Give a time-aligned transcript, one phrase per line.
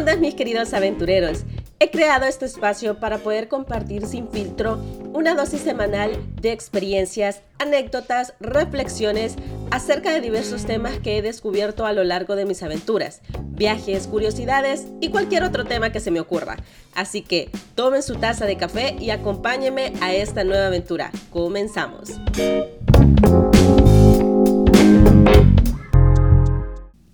[0.00, 1.44] onda mis queridos aventureros?
[1.78, 4.78] He creado este espacio para poder compartir sin filtro
[5.12, 9.36] una dosis semanal de experiencias, anécdotas, reflexiones
[9.70, 14.86] acerca de diversos temas que he descubierto a lo largo de mis aventuras, viajes, curiosidades
[15.02, 16.56] y cualquier otro tema que se me ocurra.
[16.94, 21.10] Así que tomen su taza de café y acompáñenme a esta nueva aventura.
[21.30, 22.10] Comenzamos.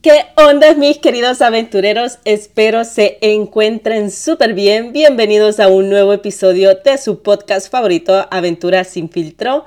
[0.07, 2.20] ¿Qué onda mis queridos aventureros?
[2.25, 4.93] Espero se encuentren súper bien.
[4.93, 9.64] Bienvenidos a un nuevo episodio de su podcast favorito, Aventuras sin filtro.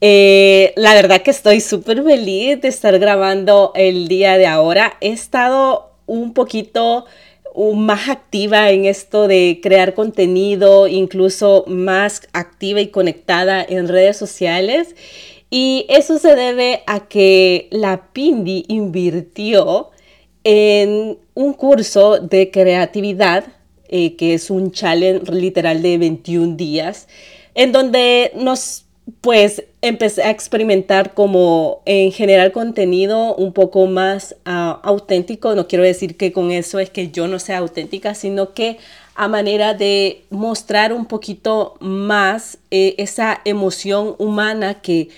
[0.00, 4.96] Eh, la verdad que estoy súper feliz de estar grabando el día de ahora.
[5.02, 7.04] He estado un poquito
[7.74, 14.94] más activa en esto de crear contenido, incluso más activa y conectada en redes sociales.
[15.50, 19.90] Y eso se debe a que la Pindi invirtió
[20.44, 23.44] en un curso de creatividad,
[23.88, 27.08] eh, que es un challenge literal de 21 días,
[27.54, 28.86] en donde nos
[29.20, 35.54] pues empecé a experimentar como en generar contenido un poco más ah, auténtico.
[35.54, 38.78] No quiero decir que con eso es que yo no sea auténtica, sino que
[39.14, 45.08] a manera de mostrar un poquito más eh, esa emoción humana que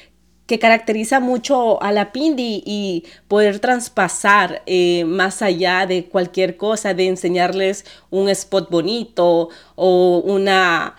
[0.48, 6.94] que caracteriza mucho a la Pindi y poder traspasar eh, más allá de cualquier cosa,
[6.94, 10.96] de enseñarles un spot bonito o una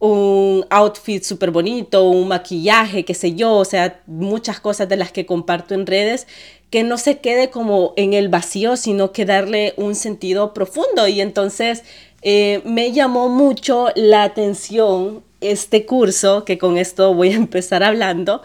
[0.00, 5.12] un outfit súper bonito, un maquillaje, qué sé yo, o sea, muchas cosas de las
[5.12, 6.26] que comparto en redes,
[6.70, 11.06] que no se quede como en el vacío, sino que darle un sentido profundo.
[11.06, 11.84] Y entonces
[12.22, 18.42] eh, me llamó mucho la atención este curso, que con esto voy a empezar hablando,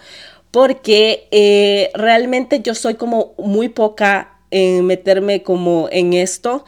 [0.56, 6.64] porque eh, realmente yo soy como muy poca en meterme como en esto.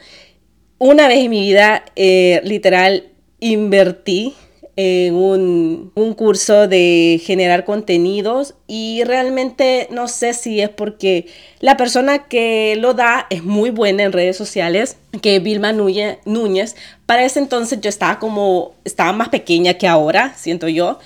[0.76, 3.04] Una vez en mi vida, eh, literal,
[3.40, 4.34] invertí
[4.76, 11.24] en un, un, curso de generar contenidos y realmente no sé si es porque
[11.60, 16.76] la persona que lo da es muy buena en redes sociales, que Vilma Núñez.
[17.06, 20.98] Para ese entonces yo estaba como, estaba más pequeña que ahora, siento yo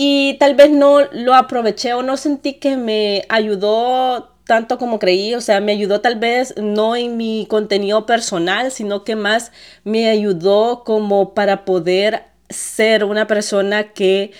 [0.00, 5.34] y tal vez no lo aproveché o no sentí que me ayudó tanto como creí,
[5.34, 9.50] o sea, me ayudó tal vez no en mi contenido personal, sino que más
[9.82, 14.30] me ayudó como para poder ser una persona que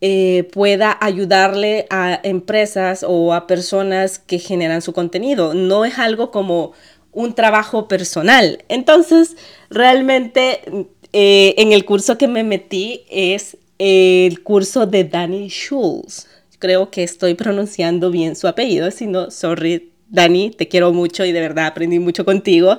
[0.00, 5.52] eh, pueda ayudarle a empresas o a personas que generan su contenido.
[5.52, 6.72] No es algo como
[7.12, 8.64] un trabajo personal.
[8.70, 9.36] Entonces,
[9.68, 10.62] realmente
[11.12, 16.28] eh, en el curso que me metí es el curso de Danny Schulz.
[16.60, 21.32] Creo que estoy pronunciando bien su apellido, si no, sorry, Dani, te quiero mucho y
[21.32, 22.78] de verdad aprendí mucho contigo.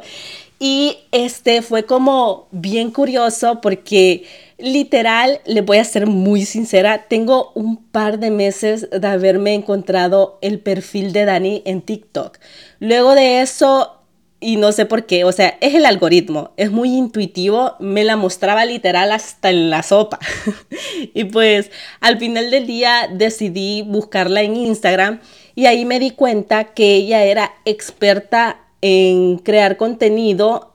[0.59, 4.23] Y este fue como bien curioso porque
[4.57, 10.37] literal, le voy a ser muy sincera, tengo un par de meses de haberme encontrado
[10.41, 12.37] el perfil de Dani en TikTok.
[12.79, 14.02] Luego de eso
[14.43, 18.17] y no sé por qué, o sea, es el algoritmo, es muy intuitivo, me la
[18.17, 20.19] mostraba literal hasta en la sopa.
[21.13, 21.71] y pues
[22.01, 25.21] al final del día decidí buscarla en Instagram
[25.55, 30.73] y ahí me di cuenta que ella era experta en crear contenido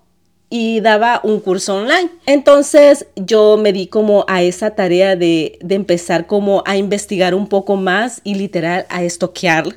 [0.50, 2.08] y daba un curso online.
[2.24, 7.48] Entonces yo me di como a esa tarea de, de empezar como a investigar un
[7.48, 9.76] poco más y literal a estoquear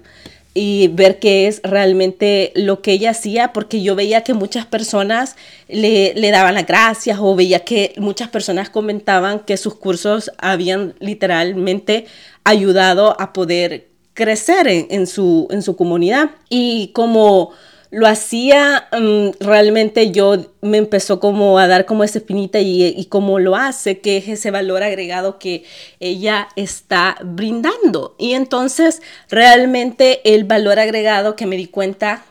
[0.53, 5.35] y ver qué es realmente lo que ella hacía, porque yo veía que muchas personas
[5.69, 12.05] le, daban las gracias o veía que muchas personas comentaban que sus cursos habían literalmente
[12.43, 16.31] ayudado a poder crecer en, su, en su comunidad.
[16.49, 17.51] Y como
[17.91, 23.05] lo hacía, mm, realmente yo me empezó como a dar como esa espinita y, y
[23.05, 25.65] como lo hace, que es ese valor agregado que
[25.99, 28.15] ella está brindando.
[28.17, 32.23] Y entonces realmente el valor agregado que me di cuenta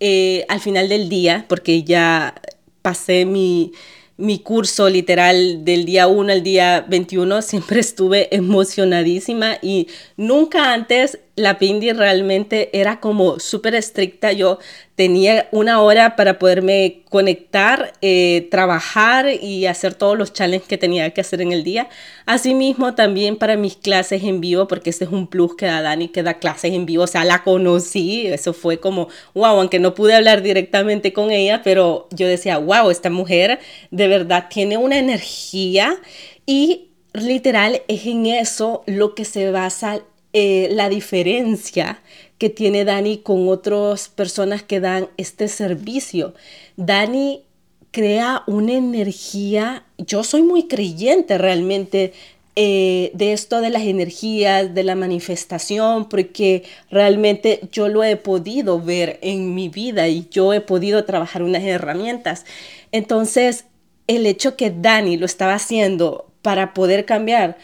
[0.00, 2.34] eh, al final del día, porque ya
[2.82, 3.72] pasé mi,
[4.16, 11.18] mi curso literal del día 1 al día 21, siempre estuve emocionadísima y nunca antes
[11.38, 14.32] la Pindi realmente era como súper estricta.
[14.32, 14.58] Yo
[14.96, 21.10] tenía una hora para poderme conectar, eh, trabajar y hacer todos los challenges que tenía
[21.10, 21.88] que hacer en el día.
[22.26, 26.08] Asimismo, también para mis clases en vivo, porque ese es un plus que da Dani,
[26.08, 27.04] que da clases en vivo.
[27.04, 31.62] O sea, la conocí, eso fue como, wow, aunque no pude hablar directamente con ella,
[31.62, 33.60] pero yo decía, wow, esta mujer
[33.92, 35.96] de verdad tiene una energía
[36.44, 40.00] y literal es en eso lo que se basa
[40.40, 42.00] eh, la diferencia
[42.38, 46.32] que tiene Dani con otras personas que dan este servicio.
[46.76, 47.42] Dani
[47.90, 52.12] crea una energía, yo soy muy creyente realmente
[52.54, 58.80] eh, de esto de las energías, de la manifestación, porque realmente yo lo he podido
[58.80, 62.44] ver en mi vida y yo he podido trabajar unas herramientas.
[62.92, 63.64] Entonces,
[64.06, 67.58] el hecho que Dani lo estaba haciendo para poder cambiar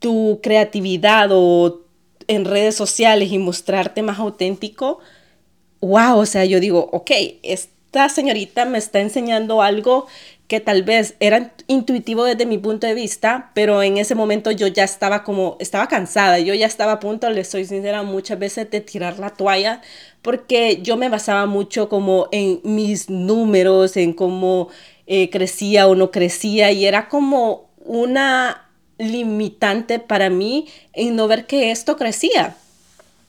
[0.00, 1.83] tu creatividad o
[2.28, 5.00] en redes sociales y mostrarte más auténtico,
[5.80, 7.10] wow, o sea, yo digo, ok,
[7.42, 10.06] esta señorita me está enseñando algo
[10.48, 14.66] que tal vez era intuitivo desde mi punto de vista, pero en ese momento yo
[14.66, 18.70] ya estaba como, estaba cansada, yo ya estaba a punto, le soy sincera, muchas veces
[18.70, 19.80] de tirar la toalla,
[20.20, 24.68] porque yo me basaba mucho como en mis números, en cómo
[25.06, 28.68] eh, crecía o no crecía, y era como una
[28.98, 32.56] limitante para mí en no ver que esto crecía.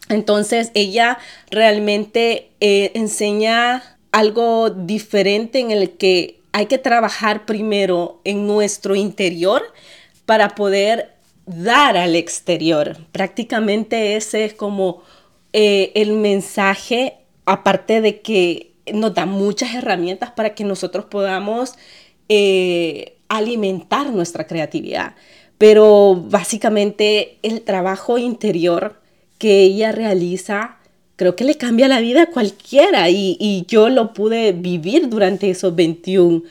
[0.09, 1.17] Entonces ella
[1.49, 9.63] realmente eh, enseña algo diferente en el que hay que trabajar primero en nuestro interior
[10.25, 11.11] para poder
[11.45, 12.97] dar al exterior.
[13.11, 15.03] Prácticamente ese es como
[15.53, 21.73] eh, el mensaje, aparte de que nos da muchas herramientas para que nosotros podamos
[22.29, 25.15] eh, alimentar nuestra creatividad
[25.57, 28.99] pero básicamente el trabajo interior
[29.37, 30.77] que ella realiza
[31.15, 35.75] creo que le cambia la vida a cualquiera y, yo lo pude vivir durante esos
[35.75, 36.43] 21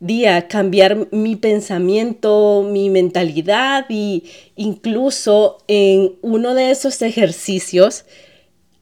[0.00, 4.24] días, cambiar mi pensamiento, mi mentalidad y
[4.56, 8.04] incluso en uno de esos ejercicios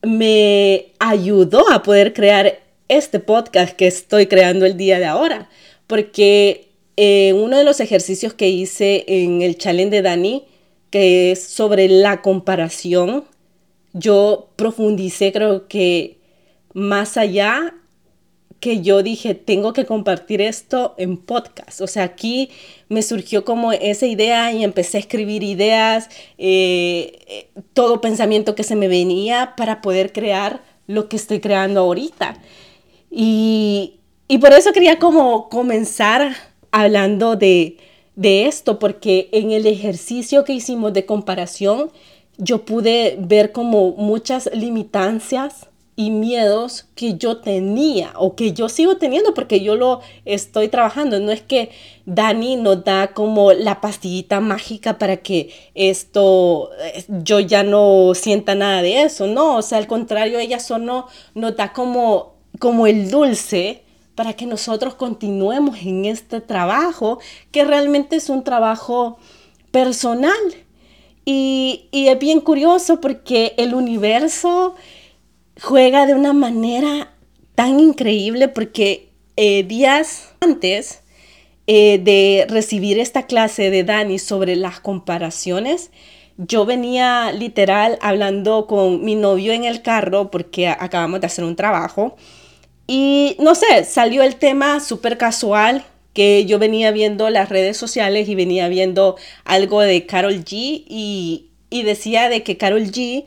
[0.02, 5.48] me ayudó a poder crear este podcast que estoy creando el día de ahora,
[5.86, 6.69] porque
[7.02, 10.44] eh, uno de los ejercicios que hice en el challenge de Dani,
[10.90, 13.24] que es sobre la comparación,
[13.94, 16.18] yo profundicé creo que
[16.74, 17.72] más allá
[18.60, 21.80] que yo dije, tengo que compartir esto en podcast.
[21.80, 22.50] O sea, aquí
[22.90, 28.62] me surgió como esa idea y empecé a escribir ideas, eh, eh, todo pensamiento que
[28.62, 32.36] se me venía para poder crear lo que estoy creando ahorita.
[33.10, 37.76] Y, y por eso quería como comenzar hablando de,
[38.22, 41.90] esto, porque en el ejercicio que hicimos de comparación,
[42.36, 48.96] yo pude ver como muchas limitancias y miedos que yo tenía o que yo sigo
[48.96, 51.20] teniendo porque yo lo estoy trabajando.
[51.20, 51.70] No es que
[52.06, 58.54] Dani nos da como la pastillita mágica para que esto, eh, yo ya no sienta
[58.54, 59.26] nada de eso.
[59.26, 63.82] No, o sea, al contrario, ella solo nos da como, como el dulce
[64.20, 67.20] para que nosotros continuemos en este trabajo,
[67.52, 69.16] que realmente es un trabajo
[69.70, 70.36] personal.
[71.24, 74.74] Y, es bien curioso porque el universo
[75.58, 77.14] juega de una manera
[77.54, 79.08] tan increíble porque
[79.38, 81.00] eh, días antes
[81.66, 85.92] eh, de recibir esta clase de Dani sobre las comparaciones,
[86.36, 91.56] yo venía literal hablando con mi novio en el carro porque acabamos de hacer un
[91.56, 92.18] trabajo
[92.92, 98.28] y no sé, salió el tema súper casual que yo venía viendo las redes sociales
[98.28, 99.14] y venía viendo
[99.44, 103.26] algo de Carol G y, decía de que Carol G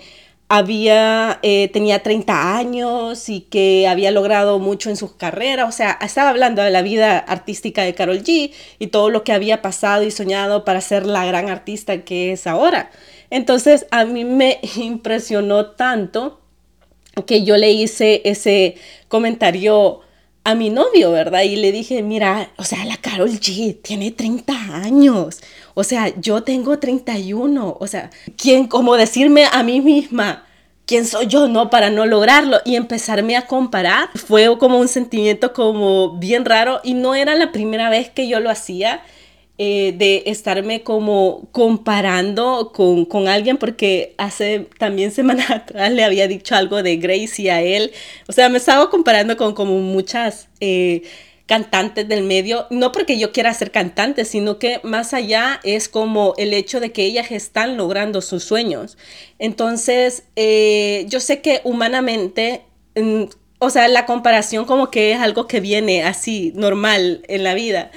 [0.50, 5.69] había, eh, tenía 30 años y que había logrado mucho en sus carreras.
[5.69, 9.32] O sea, estaba hablando de la vida artística de Carol G y todo lo que
[9.32, 12.91] había pasado y soñado para ser la gran artista que es ahora.
[13.29, 16.42] Entonces, a mí me impresionó tanto
[17.25, 18.75] que yo le hice ese
[19.08, 20.01] comentario
[20.43, 21.43] a mi novio, ¿verdad?
[21.43, 24.53] Y le dije, mira, o sea, la Carol G tiene 30
[24.84, 25.39] años,
[25.74, 30.46] o sea, yo tengo 31, o sea, ¿quién, como decirme a mí misma,
[30.86, 32.60] quién soy yo, no, para no lograrlo?
[32.65, 37.51] Y empezarme a comparar, fue como un sentimiento como bien raro y no era la
[37.53, 39.01] primera vez que yo lo hacía
[39.60, 46.27] eh, de estarme como comparando con, con, alguien porque hace también semanas atrás le había
[46.27, 47.91] dicho algo de Gracie a él.
[48.27, 51.03] O sea, me estaba comparando con como muchas eh,
[51.45, 56.33] cantantes del medio, no porque yo quiera ser cantante, sino que más allá es como
[56.38, 58.98] el hecho de que ellas están logrando sus sueños.
[59.38, 62.63] Entonces, eh, yo sé que humanamente...
[62.95, 63.25] Mm,
[63.60, 67.91] o sea, la comparación como que es algo que viene así, normal en la vida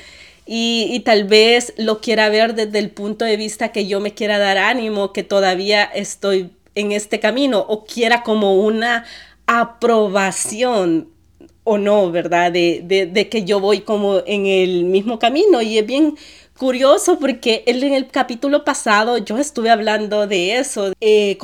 [0.47, 4.39] y, tal vez lo quiera ver desde el punto de vista que yo me quiera
[4.39, 9.05] dar ánimo, que todavía estoy en este camino o quiera como una
[9.47, 11.09] aprobación
[11.65, 12.53] o no, ¿verdad?
[12.53, 16.17] De, que yo voy como en el mismo camino y es bien
[16.57, 21.37] curioso porque en el capítulo pasado yo estuve hablando de eso, eh,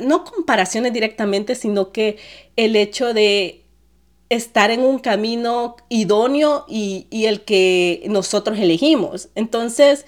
[0.00, 2.16] no comparaciones directamente, sino que
[2.56, 3.62] el hecho de
[4.30, 9.28] estar en un camino idóneo y, el que nosotros elegimos.
[9.34, 10.06] Entonces,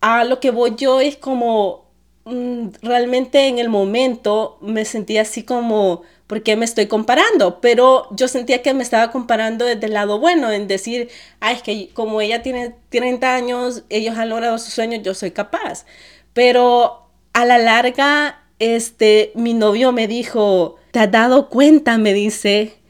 [0.00, 1.86] a lo que voy yo es como
[2.24, 7.60] mm, realmente en el momento me sentía así como, ¿por qué me estoy comparando?
[7.60, 11.08] Pero yo sentía que me estaba comparando desde el lado bueno, en decir,
[11.40, 15.30] ah, es que como ella tiene 30 años, ellos han logrado sus sueños, yo soy
[15.30, 15.86] capaz.
[16.32, 21.96] Pero a la larga, este, mi novio me dijo, ¿te has dado cuenta?
[21.98, 22.81] Me dice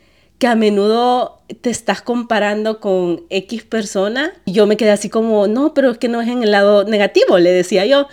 [0.42, 4.32] que a menudo te estás comparando con X persona.
[4.44, 6.82] Y yo me quedé así como, no, pero es que no es en el lado
[6.82, 8.08] negativo, le decía yo.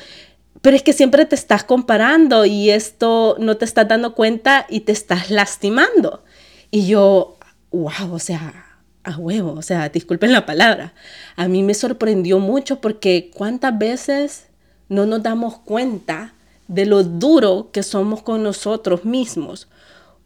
[0.62, 4.82] Pero es que siempre te estás comparando y esto no te estás dando cuenta y
[4.82, 6.24] te estás lastimando.
[6.70, 7.40] Y yo,
[7.72, 10.94] wow, o sea, a huevo, o sea, disculpen la palabra.
[11.36, 14.50] A mí me sorprendió mucho porque cuántas veces
[14.88, 16.36] no nos damos cuenta
[16.68, 19.68] de lo duro que somos con nosotros mismos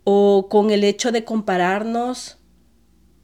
[0.04, 2.38] o con el hecho de compararnos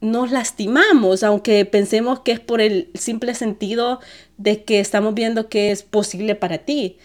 [0.00, 4.00] nos lastimamos, aunque pensemos que es por el simple sentido
[4.38, 6.96] de que estamos viendo que es posible para ti.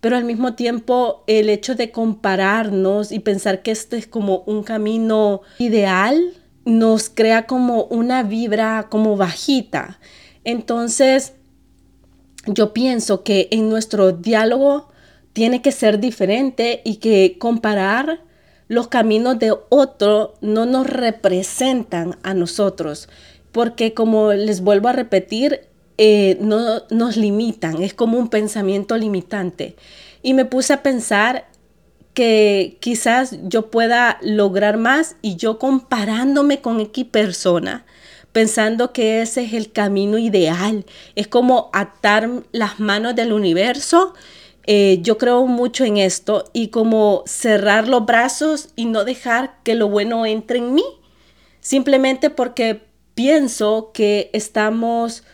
[0.00, 4.62] Pero al mismo tiempo, el hecho de compararnos y pensar que este es como un
[4.62, 9.98] camino ideal, nos crea como una vibra como bajita.
[10.44, 11.32] Entonces,
[12.46, 14.88] yo pienso que en nuestro diálogo
[15.32, 18.22] tiene que ser diferente y que comparar
[18.68, 23.08] los caminos de otro no nos representan a nosotros,
[23.52, 29.76] porque como les vuelvo a repetir, eh, no nos limitan, es como un pensamiento limitante.
[30.22, 31.46] Y me puse a pensar
[32.14, 37.84] que quizás yo pueda lograr más y yo comparándome con X persona,
[38.32, 44.14] pensando que ese es el camino ideal, es como atar las manos del universo
[44.66, 49.74] eh, yo creo mucho en esto y como cerrar los brazos y no dejar que
[49.74, 50.84] lo bueno entre en mí,
[51.60, 52.82] simplemente porque
[53.14, 55.24] pienso que estamos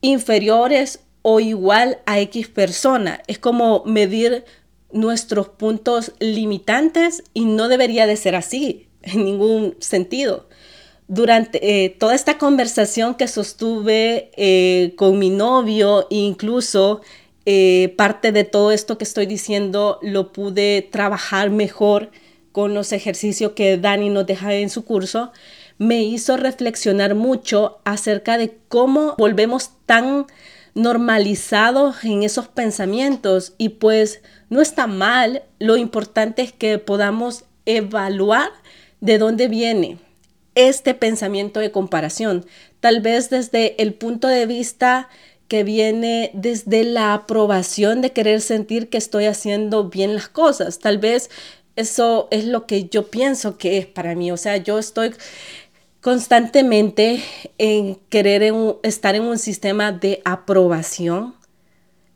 [0.00, 3.22] inferiores o igual a X persona.
[3.26, 4.44] Es como medir
[4.92, 10.48] nuestros puntos limitantes y no debería de ser así en ningún sentido.
[11.10, 17.00] Durante eh, toda esta conversación que sostuve eh, con mi novio, incluso
[17.50, 22.10] eh, parte de todo esto que estoy diciendo lo pude trabajar mejor
[22.52, 25.32] con los ejercicios que Dani nos deja en su curso,
[25.78, 30.26] me hizo reflexionar mucho acerca de cómo volvemos tan
[30.74, 33.54] normalizados en esos pensamientos.
[33.56, 38.50] Y pues no está mal, lo importante es que podamos evaluar
[39.00, 39.96] de dónde viene
[40.54, 42.44] este pensamiento de comparación,
[42.80, 45.08] tal vez desde el punto de vista
[45.48, 50.78] que viene desde la aprobación de querer sentir que estoy haciendo bien las cosas.
[50.78, 51.30] Tal vez
[51.74, 54.30] eso es lo que yo pienso que es para mí.
[54.30, 55.12] O sea, yo estoy
[56.00, 57.22] constantemente
[57.56, 58.52] en querer
[58.82, 61.34] estar en un sistema de aprobación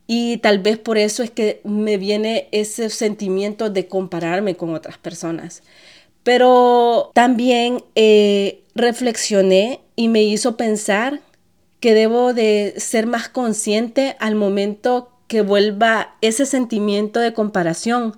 [0.05, 4.97] y tal vez por eso es que me viene ese sentimiento de compararme con otras
[4.97, 5.63] personas.
[6.23, 11.21] Pero también eh, reflexioné y me hizo pensar
[11.83, 18.17] que debo de ser más consciente al momento que vuelva ese sentimiento de comparación,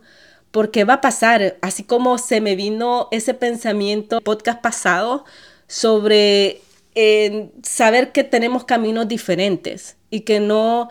[0.51, 5.25] porque va a pasar, así como se me vino ese pensamiento podcast pasado
[5.65, 6.62] sobre
[6.93, 10.89] eh, saber que tenemos caminos diferentes y que no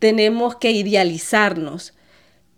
[0.00, 1.94] tenemos que idealizarnos.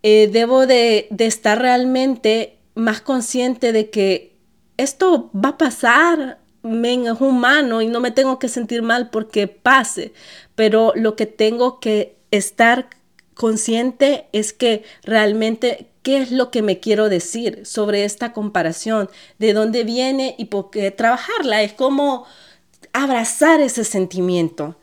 [0.03, 4.35] Eh, debo de, de estar realmente más consciente de que
[4.79, 10.13] esto va a pasar, es humano y no me tengo que sentir mal porque pase,
[10.55, 12.89] pero lo que tengo que estar
[13.35, 19.53] consciente es que realmente qué es lo que me quiero decir sobre esta comparación, de
[19.53, 21.63] dónde viene y por qué trabajarla.
[21.63, 22.27] Es como
[22.93, 24.77] abrazar ese sentimiento.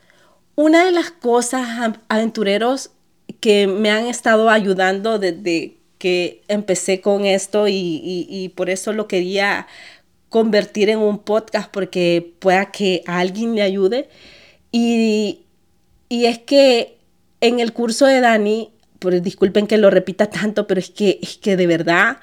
[0.55, 1.67] Una de las cosas,
[2.08, 2.91] aventureros,
[3.39, 9.08] que me han estado ayudando desde que empecé con esto y, y por eso lo
[9.08, 9.67] quería
[10.36, 14.10] convertir en un podcast porque pueda que alguien le ayude.
[14.70, 15.46] Y,
[16.10, 16.98] y es que
[17.39, 21.38] en el curso de Dani, pues disculpen que lo repita tanto, pero es que, es
[21.38, 22.18] que de verdad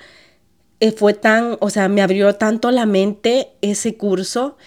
[0.80, 4.58] eh, fue tan, o sea, me abrió tanto la mente ese curso.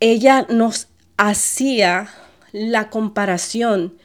[0.00, 2.08] Ella nos hacía
[2.50, 3.96] la comparación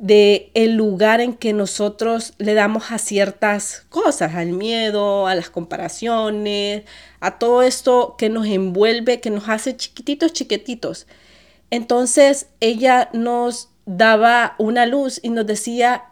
[0.00, 5.50] de el lugar en que nosotros le damos a ciertas cosas, al miedo, a las
[5.50, 6.84] comparaciones,
[7.20, 11.06] a todo esto que nos envuelve, que nos hace chiquititos, chiquititos.
[11.70, 16.04] Entonces ella nos daba una luz y nos decía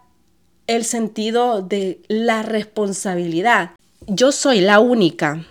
[0.66, 3.71] el sentido de la responsabilidad.
[4.07, 5.47] Yo soy la única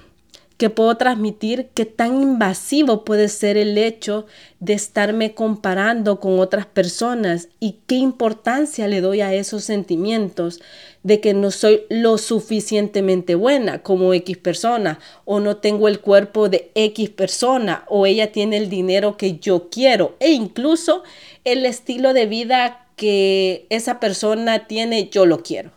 [0.57, 4.25] que puedo transmitir qué tan invasivo puede ser el hecho
[4.59, 10.59] de estarme comparando con otras personas y qué importancia le doy a esos sentimientos
[11.03, 16.49] de que no soy lo suficientemente buena como X persona o no tengo el cuerpo
[16.49, 21.03] de X persona o ella tiene el dinero que yo quiero e incluso
[21.43, 25.69] el estilo de vida que esa persona tiene yo lo quiero.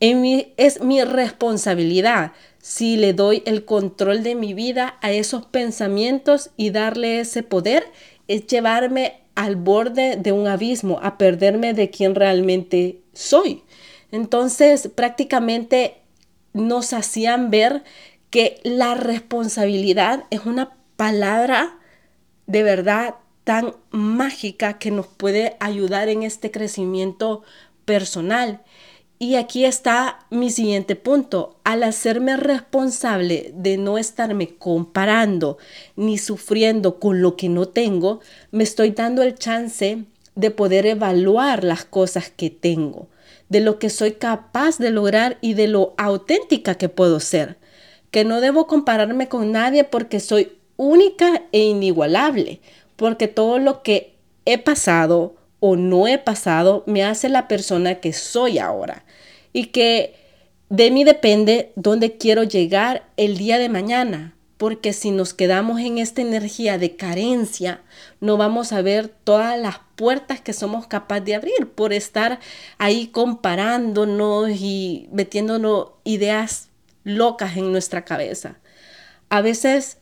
[0.00, 6.70] es mi responsabilidad si le doy el control de mi vida a esos pensamientos y
[6.70, 7.84] darle ese poder,
[8.26, 13.62] es llevarme al borde de un abismo, a perderme de quien realmente soy.
[14.10, 15.98] Entonces, prácticamente
[16.52, 17.84] nos hacían ver
[18.30, 21.78] que la responsabilidad es una palabra
[22.46, 27.42] de verdad tan mágica que nos puede ayudar en este crecimiento
[27.84, 28.62] personal.
[29.20, 31.56] Y aquí está mi siguiente punto.
[31.64, 35.58] Al hacerme responsable de no estarme comparando
[35.96, 38.20] ni sufriendo con lo que no tengo,
[38.52, 40.04] me estoy dando el chance
[40.36, 43.08] de poder evaluar las cosas que tengo,
[43.48, 47.56] de lo que soy capaz de lograr y de lo auténtica que puedo ser.
[48.12, 52.60] Que no debo compararme con nadie porque soy única e inigualable,
[52.94, 58.12] porque todo lo que he pasado o no he pasado me hace la persona que
[58.12, 59.04] soy ahora
[59.52, 60.14] y que
[60.68, 65.98] de mí depende dónde quiero llegar el día de mañana, porque si nos quedamos en
[65.98, 67.80] esta energía de carencia,
[68.20, 72.40] no vamos a ver todas las puertas que somos capaces de abrir por estar
[72.76, 76.68] ahí comparándonos y metiéndonos ideas
[77.04, 78.58] locas en nuestra cabeza.
[79.30, 79.97] A veces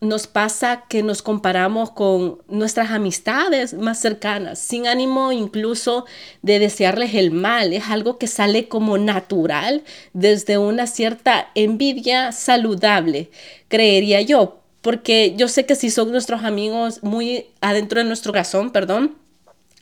[0.00, 6.06] nos pasa que nos comparamos con nuestras amistades más cercanas, sin ánimo incluso
[6.40, 7.72] de desearles el mal.
[7.74, 13.30] Es algo que sale como natural desde una cierta envidia saludable,
[13.68, 14.56] creería yo.
[14.80, 19.16] Porque yo sé que si son nuestros amigos muy adentro de nuestro corazón, perdón,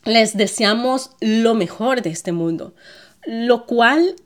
[0.05, 2.75] les deseamos lo mejor de este mundo,
[3.25, 4.17] lo cual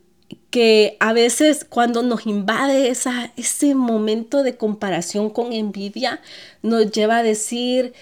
[0.49, 6.21] que a veces cuando nos invade esa, ese momento de comparación con envidia,
[6.61, 7.93] nos lleva a decir,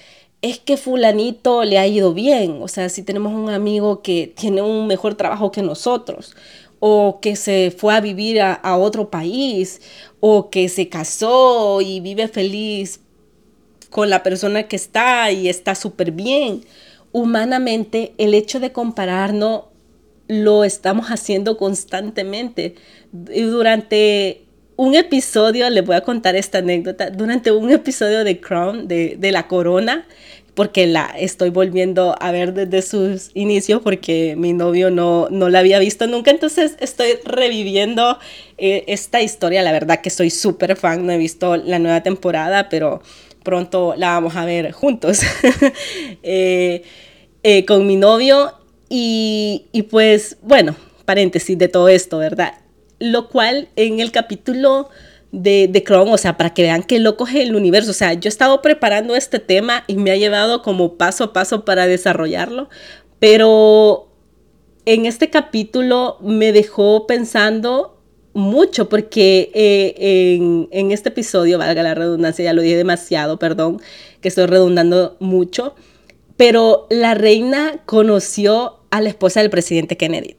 [0.42, 4.62] es que fulanito le ha ido bien, o sea, si tenemos un amigo que tiene
[4.62, 6.36] un mejor trabajo que nosotros,
[6.80, 9.82] o que se fue a vivir a, a otro país,
[10.20, 13.00] o que se casó y vive feliz
[13.90, 16.66] con la persona que está y está súper bien.
[17.12, 19.71] Humanamente, el hecho de compararnos
[20.28, 22.76] lo estamos haciendo constantemente.
[23.12, 29.32] Durante un episodio, les voy a contar esta anécdota, durante un episodio de Crown, de,
[29.32, 30.08] La Corona,
[30.56, 35.60] porque la estoy volviendo a ver desde sus inicios porque mi novio no, no la
[35.60, 38.18] había visto nunca, entonces estoy reviviendo
[38.58, 42.68] eh, esta historia, la verdad que soy súper fan, no he visto la nueva temporada,
[42.68, 43.02] pero
[43.44, 45.22] pronto la vamos a ver juntos.
[46.24, 46.84] Eh,
[47.44, 48.54] eh, con mi novio
[48.94, 50.76] y, pues, bueno,
[51.06, 52.56] paréntesis de todo esto, ¿verdad?
[53.00, 54.90] Lo cual en el capítulo
[55.32, 57.92] de, de Chrome, o sea, para que vean qué loco es el universo.
[57.92, 61.32] O sea, yo he estado preparando este tema y me ha llevado como paso a
[61.32, 62.68] paso para desarrollarlo,
[63.20, 64.10] pero
[64.86, 67.98] en este capítulo me dejó pensando
[68.34, 73.82] mucho porque eh, en, en, este episodio, valga la redundancia, ya lo dije demasiado, perdón,
[74.20, 75.76] que estoy redundando mucho,
[76.36, 80.36] pero la reina conoció a la esposa del presidente Kennedy.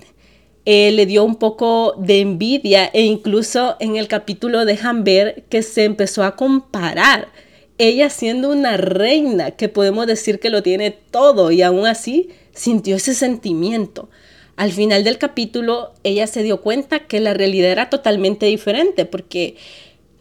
[0.64, 5.62] Eh, le dio un poco de envidia e incluso en el capítulo dejan ver que
[5.62, 7.28] se empezó a comparar.
[7.78, 12.94] Ella siendo una reina que podemos decir que lo tiene todo y aún así sintió
[12.94, 14.08] ese sentimiento.
[14.54, 19.56] Al final del capítulo ella se dio cuenta que la realidad era totalmente diferente porque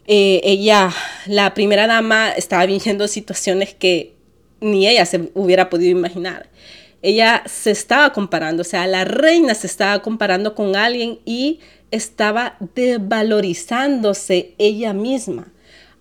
[0.07, 0.91] eh, ella,
[1.27, 4.13] la primera dama, estaba viviendo situaciones que
[4.59, 6.50] ni ella se hubiera podido imaginar
[7.01, 11.59] ella se estaba comparando, o sea, la reina se estaba comparando con alguien y
[11.89, 15.51] estaba devalorizándose ella misma.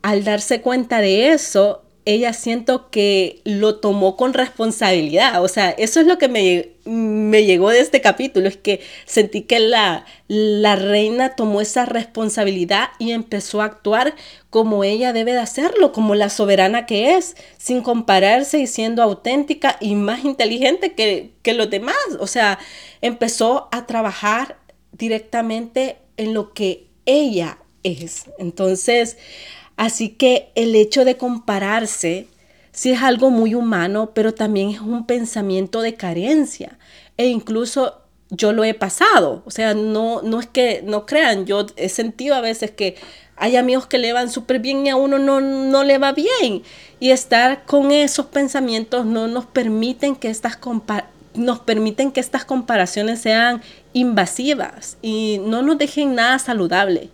[0.02, 1.82] Al darse cuenta de eso,
[2.14, 5.42] ella siento que lo tomó con responsabilidad.
[5.44, 9.42] O sea, eso es lo que me, me llegó de este capítulo, es que sentí
[9.42, 14.14] que la, la reina tomó esa responsabilidad y empezó a actuar
[14.50, 19.76] como ella debe de hacerlo, como la soberana que es, sin compararse y siendo auténtica
[19.80, 21.96] y más inteligente que, que los demás.
[22.18, 22.58] O sea,
[23.02, 24.58] empezó a trabajar
[24.92, 28.24] directamente en lo que ella es.
[28.38, 29.16] Entonces,
[29.80, 32.26] Así que el hecho de compararse
[32.70, 36.78] sí es algo muy humano, pero también es un pensamiento de carencia.
[37.16, 39.42] E incluso yo lo he pasado.
[39.46, 42.96] O sea, no, no es que no crean, yo he sentido a veces que
[43.36, 46.62] hay amigos que le van súper bien y a uno no, no le va bien.
[46.98, 50.58] Y estar con esos pensamientos no nos permiten que estas
[51.32, 53.62] nos permiten que estas comparaciones sean
[53.94, 57.08] invasivas y no nos dejen nada saludable.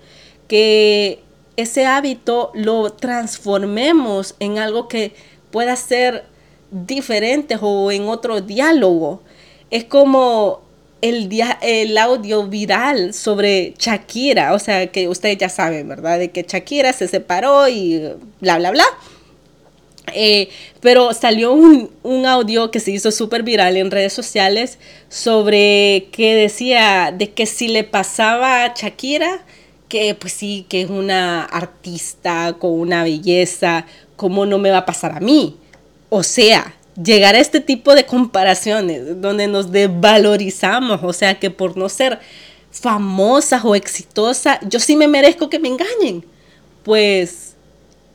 [0.48, 1.22] Que
[1.56, 5.14] ese hábito lo transformemos en algo que
[5.50, 6.24] pueda ser
[6.70, 9.22] diferente o en otro diálogo.
[9.70, 10.60] Es como
[11.00, 11.30] el,
[11.62, 16.18] el audio viral sobre Shakira, o sea, que ustedes ya saben, ¿verdad?
[16.18, 18.02] De que Shakira se separó y
[18.40, 18.84] bla, bla, bla.
[20.14, 20.48] Eh,
[20.80, 26.36] pero salió un, un, audio que se hizo súper viral en redes sociales sobre que
[26.36, 29.44] decía de que si le pasaba a Shakira,
[29.88, 34.87] que pues sí, que es una artista con una belleza, ¿cómo no me va a
[34.87, 35.57] pasar a mí?
[36.09, 41.77] O sea, llegar a este tipo de comparaciones donde nos devalorizamos, o sea que por
[41.77, 42.18] no ser
[42.70, 46.25] famosa o exitosa, yo sí me merezco que me engañen.
[46.83, 47.55] Pues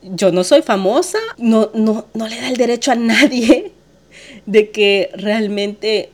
[0.01, 3.71] yo no soy famosa, no, no, no le da el derecho a nadie
[4.45, 6.09] de que realmente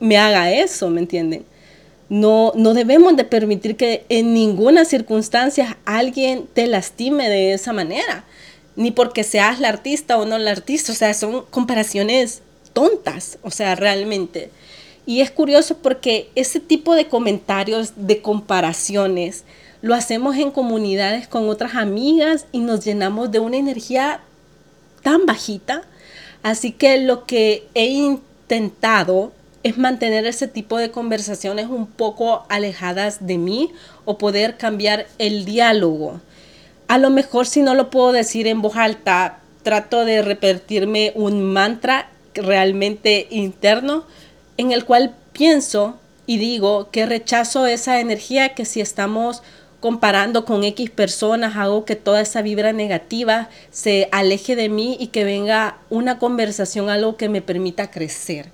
[0.00, 1.44] me haga eso, ¿me entienden?
[2.08, 8.24] No, no debemos de permitir que en ninguna circunstancia alguien te lastime de esa manera
[8.78, 12.42] ni porque seas la artista o no la artista, o sea, son comparaciones
[12.72, 14.52] tontas, o sea, realmente.
[15.04, 19.42] Y es curioso porque ese tipo de comentarios, de comparaciones,
[19.82, 24.20] lo hacemos en comunidades con otras amigas y nos llenamos de una energía
[25.02, 25.82] tan bajita.
[26.44, 33.26] Así que lo que he intentado es mantener ese tipo de conversaciones un poco alejadas
[33.26, 33.72] de mí
[34.04, 36.20] o poder cambiar el diálogo
[36.88, 41.44] a lo mejor si no lo puedo decir en voz alta, trato de repetirme un
[41.44, 44.04] mantra realmente interno
[44.56, 49.42] en el cual pienso y digo que rechazo esa energía que si estamos
[49.80, 55.08] comparando con X personas, hago que toda esa vibra negativa se aleje de mí y
[55.08, 58.50] que venga una conversación, algo que me permita crecer.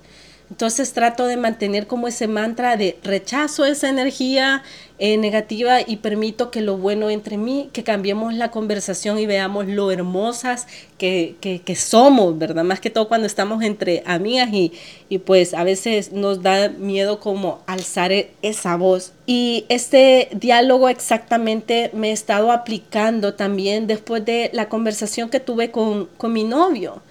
[0.49, 4.61] Entonces trato de mantener como ese mantra de rechazo esa energía
[4.97, 9.67] eh, negativa y permito que lo bueno entre mí, que cambiemos la conversación y veamos
[9.67, 12.63] lo hermosas que, que, somos, ¿verdad?
[12.63, 14.71] Más que todo cuando estamos entre amigas y,
[15.09, 19.11] y pues a veces nos da miedo como alzar e, esa voz.
[19.25, 25.71] Y este diálogo exactamente me he estado aplicando también después de la conversación que tuve
[25.71, 27.01] con, con mi novio.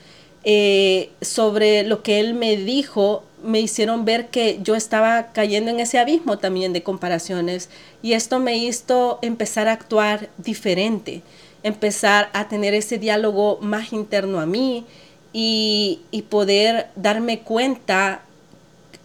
[0.47, 5.81] Eh, sobre lo que él me dijo, me hicieron ver que yo estaba cayendo en
[5.81, 7.71] ese abismo también de comparaciones.
[8.03, 11.23] Y esto me hizo empezar a actuar diferente,
[11.63, 14.85] empezar a tener ese diálogo más interno a mí
[15.33, 18.23] y, poder darme cuenta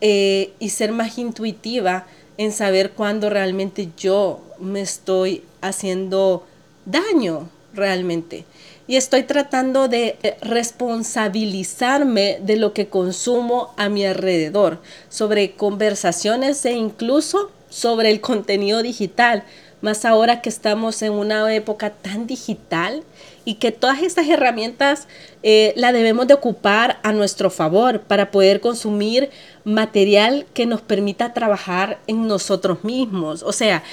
[0.01, 2.05] eh, y ser más intuitiva
[2.37, 6.45] en saber cuándo realmente yo me estoy haciendo
[6.85, 8.45] daño realmente
[8.89, 16.65] y estoy tratando de eh, responsabilizarme de lo que consumo a mi alrededor, sobre conversaciones
[16.65, 19.43] e incluso sobre el contenido digital,
[19.81, 23.03] más ahora que estamos en una época tan digital
[23.45, 25.07] y que todas estas herramientas
[25.43, 29.29] eh, la debemos de ocupar a nuestro favor para poder consumir
[29.65, 33.43] material que nos permita trabajar en nosotros mismos.
[33.43, 33.83] O sea,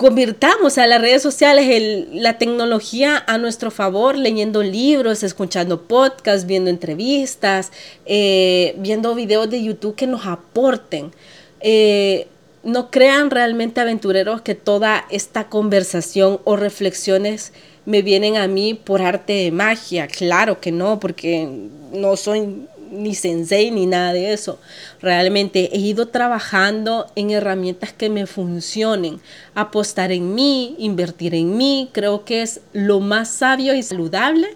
[0.00, 6.70] convirtamos a las redes sociales la tecnología a nuestro favor, leyendo libros, escuchando podcasts, viendo
[6.70, 7.70] entrevistas,
[8.06, 11.12] eh, viendo videos de YouTube que nos aporten.
[11.60, 12.28] Eh,
[12.62, 17.52] no crean realmente aventureros que toda esta conversación o reflexiones
[17.84, 20.06] me vienen a mí por arte de magia.
[20.06, 21.46] Claro que no, porque
[21.92, 24.58] no soy ni sensei ni nada de eso.
[25.00, 29.20] Realmente he ido trabajando en herramientas que me funcionen.
[29.54, 34.48] Apostar en mí, invertir en mí, creo que es lo más sabio y saludable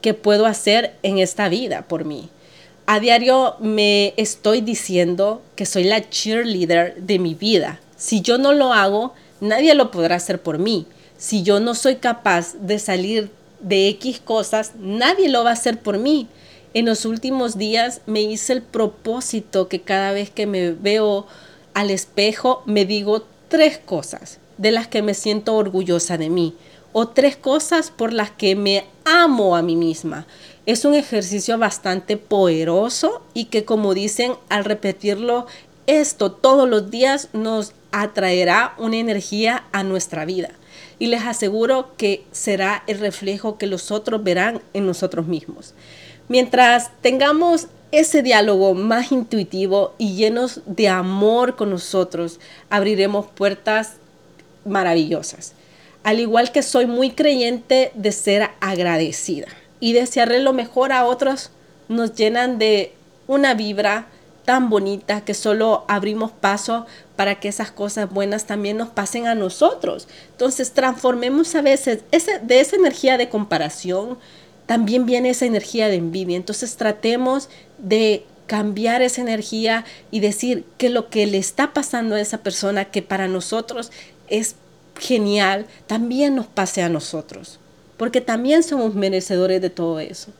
[0.00, 2.28] que puedo hacer en esta vida por mí.
[2.86, 7.80] A diario me estoy diciendo que soy la cheerleader de mi vida.
[7.96, 10.86] Si yo no lo hago, nadie lo podrá hacer por mí.
[11.18, 15.80] Si yo no soy capaz de salir de X cosas, nadie lo va a hacer
[15.80, 16.28] por mí
[16.76, 21.26] en los últimos días me hice el propósito que cada vez que me veo
[21.72, 26.54] al espejo me digo tres cosas de las que me siento orgullosa de mí
[26.92, 30.26] o tres cosas por las que me amo a mí misma.
[30.66, 35.46] Es un ejercicio bastante poderoso y que como dicen al repetirlo
[35.86, 40.50] esto todos los días nos atraerá una energía a nuestra vida.
[40.98, 45.72] Y les aseguro que será el reflejo que los otros verán en nosotros mismos.
[46.28, 53.94] Mientras tengamos ese diálogo más intuitivo y llenos de amor con nosotros, abriremos puertas
[54.64, 55.54] maravillosas.
[56.02, 59.46] Al igual que soy muy creyente de ser agradecida
[59.80, 61.50] y desearle lo mejor a otros,
[61.88, 62.92] nos llenan de
[63.26, 64.06] una vibra
[64.44, 66.86] tan bonita que solo abrimos paso
[67.16, 70.06] para que esas cosas buenas también nos pasen a nosotros.
[70.30, 74.18] Entonces transformemos a veces ese, de esa energía de comparación,
[74.66, 76.36] también viene esa energía de envidia.
[76.36, 77.48] Entonces tratemos
[77.78, 82.86] de cambiar esa energía y decir que lo que le está pasando a esa persona,
[82.86, 83.90] que para nosotros
[84.28, 84.56] es
[84.98, 87.58] genial, también nos pase a nosotros,
[87.96, 90.30] porque también somos merecedores de todo eso.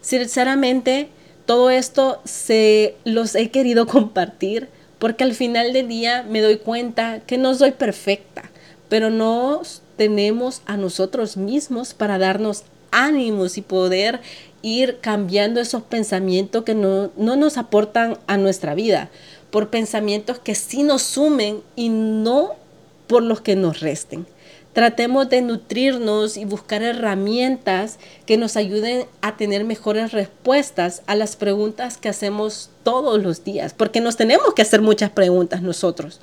[0.00, 1.08] Sinceramente,
[1.46, 7.20] todo esto se los he querido compartir porque al final del día me doy cuenta
[7.26, 8.50] que no soy perfecta,
[8.88, 14.20] pero nos tenemos a nosotros mismos para darnos ánimos y poder
[14.62, 19.10] ir cambiando esos pensamientos que no, no nos aportan a nuestra vida,
[19.50, 22.54] por pensamientos que sí nos sumen y no
[23.06, 24.26] por los que nos resten.
[24.72, 31.34] Tratemos de nutrirnos y buscar herramientas que nos ayuden a tener mejores respuestas a las
[31.34, 36.20] preguntas que hacemos todos los días, porque nos tenemos que hacer muchas preguntas nosotros.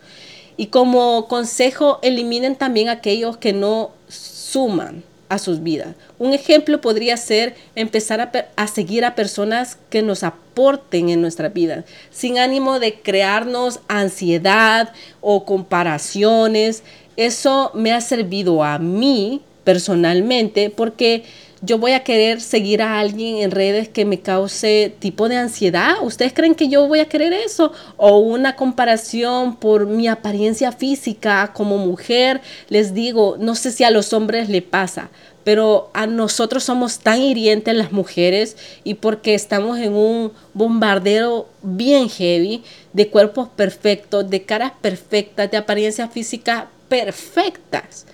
[0.56, 5.96] Y como consejo, eliminen también aquellos que no suman a sus vidas.
[6.20, 11.86] Un ejemplo podría ser empezar a, seguir a personas que nos aporten en nuestra vida,
[12.12, 16.84] sin ánimo de crearnos ansiedad o comparaciones.
[17.16, 21.24] Eso me ha servido a mí personalmente porque
[21.62, 25.96] yo voy a querer seguir a alguien en redes que me cause tipo de ansiedad.
[26.02, 27.72] ¿Ustedes creen que yo voy a querer eso?
[27.96, 32.42] O una comparación por mi apariencia física como mujer.
[32.70, 35.10] Les digo, no sé si a los hombres le pasa,
[35.44, 42.10] pero a nosotros somos tan hirientes las mujeres y porque estamos en un bombardeo bien
[42.10, 48.06] heavy de cuerpos perfectos, de caras perfectas, de apariencia física perfectas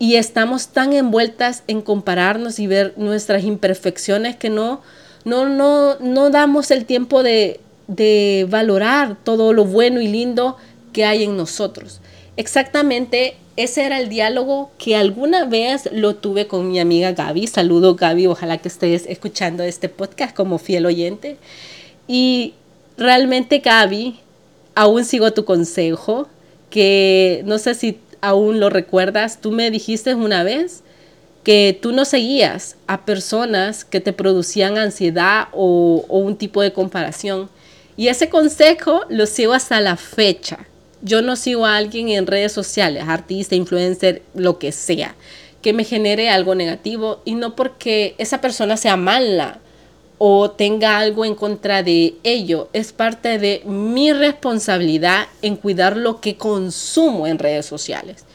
[0.00, 4.80] y estamos tan envueltas en compararnos y ver nuestras imperfecciones que no,
[5.26, 10.56] no, no, no damos el tiempo de, de valorar todo lo bueno y lindo
[10.94, 12.00] que hay en nosotros.
[12.38, 17.46] Exactamente ese era el diálogo que alguna vez lo tuve con mi amiga Gaby.
[17.46, 21.36] Saludo Gaby, ojalá que estés escuchando este podcast como fiel oyente.
[22.08, 22.54] Y
[22.96, 24.18] realmente Gaby,
[24.74, 26.26] aún sigo tu consejo,
[26.70, 30.82] que no sé si aún lo recuerdas, tú me dijiste una vez
[31.42, 37.48] que tú no seguías a personas que te producían ansiedad o, un tipo de comparación.
[37.96, 40.66] Y ese consejo lo sigo hasta la fecha.
[41.02, 45.14] Yo no sigo a alguien en redes sociales, artista, influencer, lo que sea,
[45.62, 49.60] que me genere algo negativo y no porque esa persona sea mala
[50.22, 52.68] o tenga algo en contra de ello.
[52.74, 58.26] Es parte de mi responsabilidad en cuidar lo que consumo en redes sociales.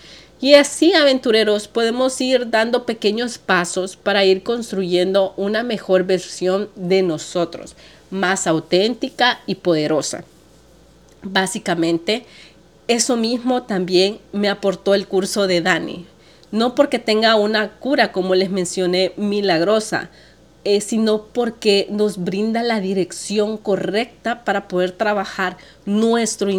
[0.41, 7.03] Y así, aventureros, podemos ir dando pequeños pasos para ir construyendo una mejor versión de
[7.03, 7.75] nosotros,
[8.09, 10.23] más auténtica y poderosa.
[11.21, 12.25] Básicamente,
[12.87, 16.07] eso mismo también me aportó el curso de Dani.
[16.51, 20.09] No porque tenga una cura, como les mencioné, milagrosa,
[20.65, 26.49] eh, sino porque nos brinda la dirección correcta para poder trabajar nuestro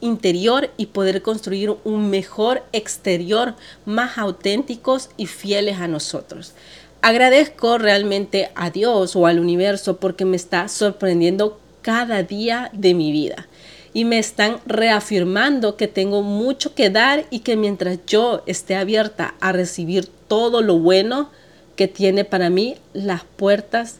[0.00, 3.54] interior y poder construir un mejor exterior
[3.84, 6.54] más auténticos y fieles a nosotros.
[7.02, 13.12] Agradezco realmente a Dios o al universo porque me está sorprendiendo cada día de mi
[13.12, 13.46] vida
[13.92, 19.34] y me están reafirmando que tengo mucho que dar y que mientras yo esté abierta
[19.40, 21.30] a recibir todo lo bueno,
[21.76, 23.98] que tiene para mí, las puertas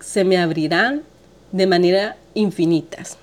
[0.00, 1.02] se me abrirán
[1.52, 3.16] de manera infinitas.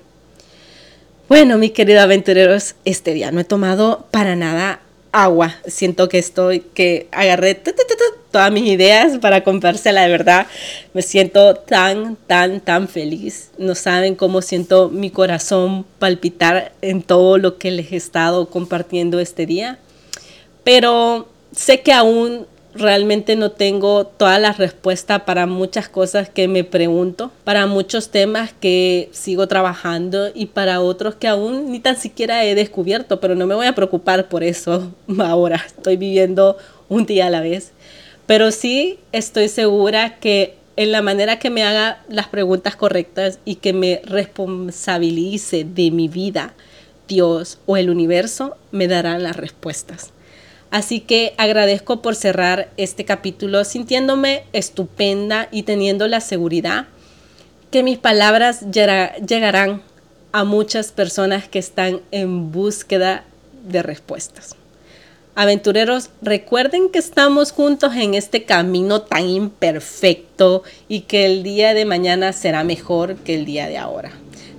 [1.30, 5.56] Bueno, mis queridos aventureros, este día no he tomado para nada agua.
[5.66, 7.56] Siento que estoy, que agarré
[8.32, 10.48] todas mis ideas para comprársela de verdad.
[10.94, 13.52] Me siento tan, tan, tan feliz.
[13.58, 19.20] No saben cómo siento mi corazón palpitar en todo lo que les he estado compartiendo
[19.20, 19.80] este día.
[20.64, 26.64] Pero sé que aún realmente no tengo todas las respuestas para muchas cosas que me
[26.64, 32.44] pregunto, para muchos temas que sigo trabajando y para otros que aún ni tan siquiera
[32.46, 35.64] he descubierto, pero no me voy a preocupar por eso ahora.
[35.66, 36.58] Estoy viviendo
[36.90, 37.72] un día a la vez.
[38.26, 43.56] Pero sí estoy segura que en la manera que me haga las preguntas correctas y
[43.56, 46.54] que me responsabilice de mi vida,
[47.08, 50.13] Dios o el universo me darán las respuestas.
[50.74, 56.88] Así que agradezco por cerrar este capítulo sintiéndome estupenda y teniendo la seguridad
[57.70, 59.84] que mis palabras llegarán
[60.32, 63.24] a muchas personas que están en búsqueda
[63.70, 64.56] de respuestas.
[65.36, 71.86] Aventureros, recuerden que estamos juntos en este camino tan imperfecto y que el día de
[71.86, 74.12] mañana será mejor que el día de ahora.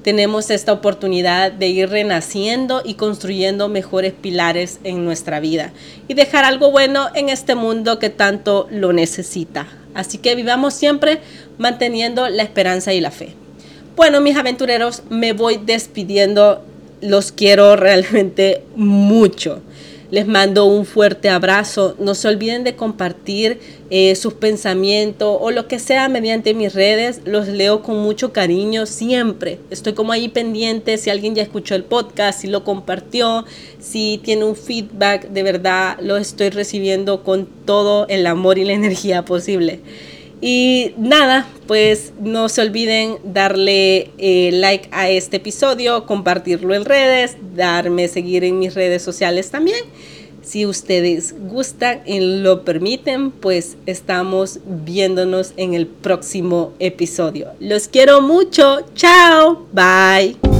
[0.04, 5.72] Tenemos esta oportunidad de ir renaciendo y construyendo mejores pilares en nuestra vida
[6.08, 9.66] y dejar algo bueno en este mundo que tanto lo necesita.
[9.94, 11.20] Así que vivamos siempre
[11.56, 13.34] manteniendo la esperanza y la fe.
[13.96, 16.62] Bueno, mis aventureros, me voy despidiendo.
[17.00, 19.62] Los quiero realmente mucho.
[20.10, 21.96] Les mando un fuerte abrazo.
[21.98, 23.58] No se olviden de compartir
[23.90, 27.22] eh, sus pensamientos o lo que sea mediante mis redes.
[27.24, 29.58] Los leo con mucho cariño siempre.
[29.70, 33.44] Estoy como ahí pendiente si alguien ya escuchó el podcast, si lo compartió,
[33.80, 35.28] si tiene un feedback.
[35.28, 39.80] De verdad, lo estoy recibiendo con todo el amor y la energía posible.
[40.46, 47.38] Y nada, pues no se olviden darle eh, like a este episodio, compartirlo en redes,
[47.56, 49.82] darme seguir en mis redes sociales también.
[50.42, 57.52] Si ustedes gustan y lo permiten, pues estamos viéndonos en el próximo episodio.
[57.58, 58.84] Los quiero mucho.
[58.94, 59.66] Chao.
[59.72, 60.53] Bye.